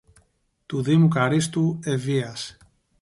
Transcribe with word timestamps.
του 0.65 0.81
Δήμου 0.83 1.07
Καρύστου 1.07 1.79
Ευβοίας 1.83 2.57